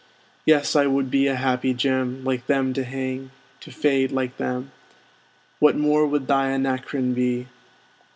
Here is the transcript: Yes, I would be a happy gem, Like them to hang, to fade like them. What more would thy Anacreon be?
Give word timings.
Yes, 0.47 0.75
I 0.75 0.87
would 0.87 1.11
be 1.11 1.27
a 1.27 1.35
happy 1.35 1.75
gem, 1.75 2.23
Like 2.23 2.47
them 2.47 2.73
to 2.73 2.83
hang, 2.83 3.29
to 3.59 3.69
fade 3.69 4.11
like 4.11 4.37
them. 4.37 4.71
What 5.59 5.77
more 5.77 6.07
would 6.07 6.25
thy 6.25 6.49
Anacreon 6.49 7.13
be? 7.13 7.45